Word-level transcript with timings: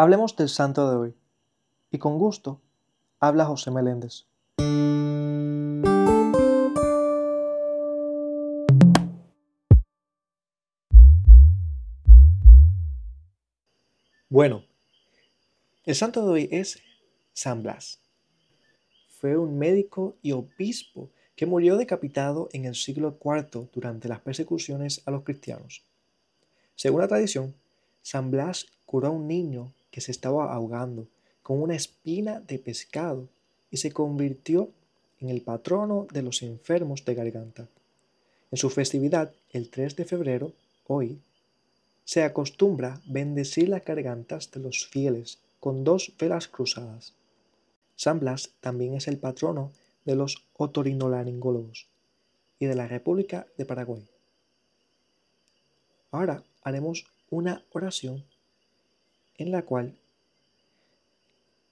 Hablemos 0.00 0.36
del 0.36 0.48
santo 0.48 0.88
de 0.88 0.96
hoy. 0.96 1.14
Y 1.90 1.98
con 1.98 2.18
gusto, 2.18 2.60
habla 3.18 3.46
José 3.46 3.72
Meléndez. 3.72 4.26
Bueno, 14.28 14.62
el 15.84 15.96
santo 15.96 16.24
de 16.24 16.30
hoy 16.30 16.48
es 16.52 16.80
San 17.32 17.64
Blas. 17.64 17.98
Fue 19.08 19.36
un 19.36 19.58
médico 19.58 20.14
y 20.22 20.30
obispo 20.30 21.10
que 21.34 21.44
murió 21.44 21.76
decapitado 21.76 22.48
en 22.52 22.66
el 22.66 22.76
siglo 22.76 23.18
IV 23.20 23.68
durante 23.72 24.06
las 24.06 24.20
persecuciones 24.20 25.02
a 25.06 25.10
los 25.10 25.24
cristianos. 25.24 25.82
Según 26.76 27.00
la 27.00 27.08
tradición, 27.08 27.56
San 28.02 28.30
Blas 28.30 28.66
curó 28.86 29.08
a 29.08 29.10
un 29.10 29.26
niño 29.26 29.72
que 29.90 30.00
se 30.00 30.10
estaba 30.10 30.52
ahogando 30.52 31.06
con 31.42 31.62
una 31.62 31.76
espina 31.76 32.40
de 32.40 32.58
pescado 32.58 33.28
y 33.70 33.78
se 33.78 33.92
convirtió 33.92 34.70
en 35.20 35.30
el 35.30 35.42
patrono 35.42 36.06
de 36.12 36.22
los 36.22 36.42
enfermos 36.42 37.04
de 37.04 37.14
garganta. 37.14 37.68
En 38.50 38.58
su 38.58 38.70
festividad, 38.70 39.32
el 39.52 39.70
3 39.70 39.96
de 39.96 40.04
febrero, 40.04 40.52
hoy, 40.86 41.18
se 42.04 42.22
acostumbra 42.22 43.00
bendecir 43.04 43.68
las 43.68 43.84
gargantas 43.84 44.50
de 44.50 44.60
los 44.60 44.86
fieles 44.86 45.38
con 45.60 45.84
dos 45.84 46.12
velas 46.18 46.48
cruzadas. 46.48 47.12
San 47.96 48.20
Blas 48.20 48.50
también 48.60 48.94
es 48.94 49.08
el 49.08 49.18
patrono 49.18 49.72
de 50.04 50.14
los 50.14 50.44
otorinolaringólogos 50.56 51.86
y 52.58 52.66
de 52.66 52.74
la 52.74 52.88
República 52.88 53.46
de 53.58 53.66
Paraguay. 53.66 54.06
Ahora 56.10 56.42
haremos 56.62 57.04
una 57.28 57.62
oración 57.72 58.24
en 59.38 59.52
la 59.52 59.62
cual 59.62 59.94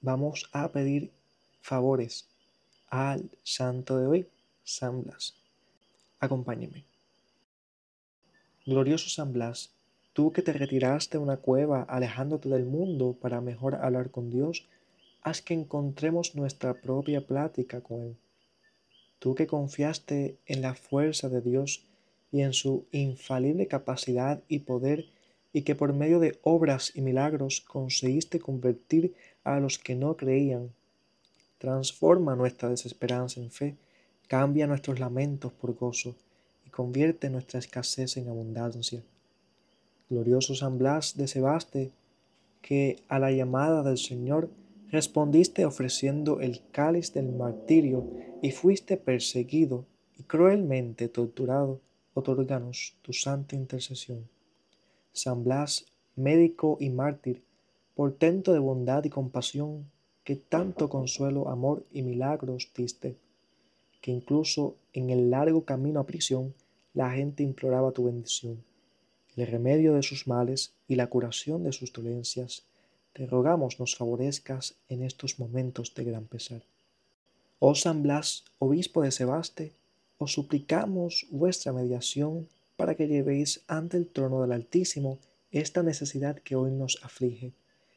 vamos 0.00 0.48
a 0.52 0.68
pedir 0.68 1.10
favores 1.60 2.26
al 2.88 3.28
santo 3.42 3.98
de 3.98 4.06
hoy, 4.06 4.28
San 4.64 5.02
Blas. 5.02 5.34
Acompáñeme. 6.20 6.84
Glorioso 8.64 9.08
San 9.08 9.32
Blas, 9.32 9.70
tú 10.12 10.32
que 10.32 10.42
te 10.42 10.52
retiraste 10.52 11.18
de 11.18 11.24
una 11.24 11.36
cueva 11.36 11.82
alejándote 11.82 12.48
del 12.48 12.64
mundo 12.64 13.16
para 13.20 13.40
mejor 13.40 13.74
hablar 13.74 14.10
con 14.10 14.30
Dios, 14.30 14.64
haz 15.22 15.42
que 15.42 15.54
encontremos 15.54 16.34
nuestra 16.36 16.74
propia 16.74 17.20
plática 17.20 17.80
con 17.80 18.02
Él. 18.02 18.16
Tú 19.18 19.34
que 19.34 19.46
confiaste 19.46 20.36
en 20.46 20.62
la 20.62 20.74
fuerza 20.74 21.28
de 21.28 21.40
Dios 21.40 21.82
y 22.30 22.42
en 22.42 22.52
su 22.52 22.86
infalible 22.92 23.66
capacidad 23.66 24.40
y 24.48 24.60
poder, 24.60 25.06
y 25.56 25.62
que 25.62 25.74
por 25.74 25.94
medio 25.94 26.20
de 26.20 26.38
obras 26.42 26.92
y 26.94 27.00
milagros 27.00 27.62
conseguiste 27.62 28.38
convertir 28.38 29.14
a 29.42 29.58
los 29.58 29.78
que 29.78 29.94
no 29.94 30.14
creían. 30.14 30.68
Transforma 31.56 32.36
nuestra 32.36 32.68
desesperanza 32.68 33.40
en 33.40 33.50
fe, 33.50 33.74
cambia 34.28 34.66
nuestros 34.66 35.00
lamentos 35.00 35.54
por 35.54 35.74
gozo 35.74 36.14
y 36.66 36.68
convierte 36.68 37.30
nuestra 37.30 37.58
escasez 37.58 38.18
en 38.18 38.28
abundancia. 38.28 39.02
Glorioso 40.10 40.54
San 40.54 40.76
Blas 40.76 41.16
de 41.16 41.26
Sebaste, 41.26 41.90
que 42.60 43.02
a 43.08 43.18
la 43.18 43.32
llamada 43.32 43.82
del 43.82 43.96
Señor 43.96 44.50
respondiste 44.90 45.64
ofreciendo 45.64 46.42
el 46.42 46.60
cáliz 46.70 47.14
del 47.14 47.32
martirio 47.32 48.04
y 48.42 48.50
fuiste 48.50 48.98
perseguido 48.98 49.86
y 50.18 50.24
cruelmente 50.24 51.08
torturado, 51.08 51.80
otorganos 52.12 52.94
tu 53.00 53.14
santa 53.14 53.56
intercesión. 53.56 54.35
San 55.16 55.44
Blas, 55.44 55.86
médico 56.14 56.76
y 56.78 56.90
mártir, 56.90 57.42
portento 57.94 58.52
de 58.52 58.58
bondad 58.58 59.02
y 59.04 59.10
compasión, 59.10 59.90
que 60.24 60.36
tanto 60.36 60.90
consuelo, 60.90 61.48
amor 61.48 61.84
y 61.90 62.02
milagros 62.02 62.70
diste, 62.76 63.16
que 64.02 64.10
incluso 64.10 64.76
en 64.92 65.08
el 65.10 65.30
largo 65.30 65.64
camino 65.64 66.00
a 66.00 66.06
prisión 66.06 66.52
la 66.92 67.10
gente 67.12 67.42
imploraba 67.42 67.92
tu 67.92 68.04
bendición, 68.04 68.62
el 69.36 69.46
remedio 69.46 69.94
de 69.94 70.02
sus 70.02 70.26
males 70.26 70.72
y 70.86 70.96
la 70.96 71.06
curación 71.06 71.64
de 71.64 71.72
sus 71.72 71.92
dolencias, 71.92 72.62
te 73.14 73.26
rogamos 73.26 73.80
nos 73.80 73.96
favorezcas 73.96 74.74
en 74.90 75.02
estos 75.02 75.38
momentos 75.38 75.94
de 75.94 76.04
gran 76.04 76.26
pesar. 76.26 76.62
Oh 77.58 77.74
San 77.74 78.02
Blas, 78.02 78.44
obispo 78.58 79.00
de 79.02 79.10
Sebaste, 79.10 79.72
os 80.18 80.32
suplicamos 80.32 81.26
vuestra 81.30 81.72
mediación 81.72 82.48
para 82.76 82.94
que 82.94 83.08
llevéis 83.08 83.64
ante 83.66 83.96
el 83.96 84.08
trono 84.08 84.42
del 84.42 84.52
Altísimo 84.52 85.18
esta 85.50 85.82
necesidad 85.82 86.38
que 86.38 86.56
hoy 86.56 86.70
nos 86.70 86.98
aflige, 87.02 87.52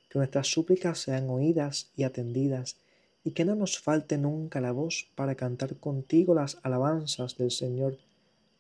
que 0.10 0.20
nuestras 0.20 0.48
súplicas 0.48 1.00
sean 1.00 1.30
oídas 1.30 1.92
y 1.96 2.04
atendidas, 2.04 2.78
y 3.24 3.32
que 3.32 3.46
no 3.46 3.56
nos 3.56 3.80
falte 3.80 4.18
nunca 4.18 4.62
la 4.62 4.72
voz 4.72 5.08
para 5.16 5.36
cantar 5.36 5.76
contigo 5.76 6.34
las 6.34 6.58
alabanzas 6.64 7.38
del 7.38 7.52
Señor, 7.52 7.98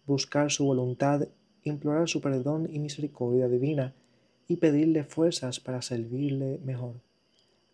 buscar 0.06 0.52
su 0.52 0.66
voluntad, 0.66 1.28
implorar 1.64 2.10
su 2.10 2.20
perdón 2.20 2.68
y 2.72 2.80
misericordia 2.80 3.48
divina, 3.48 3.94
y 4.48 4.58
pedirle 4.58 5.04
fuerzas 5.04 5.60
para 5.60 5.82
servirle 5.82 6.60
mejor. 6.66 6.96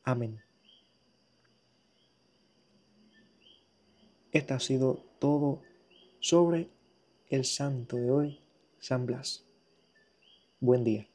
Amén. 0.03 0.41
Esto 4.31 4.53
ha 4.53 4.59
sido 4.59 5.01
todo 5.19 5.61
sobre 6.19 6.67
el 7.29 7.45
santo 7.45 7.97
de 7.97 8.11
hoy, 8.11 8.39
San 8.79 9.05
Blas. 9.05 9.43
Buen 10.59 10.83
día. 10.83 11.07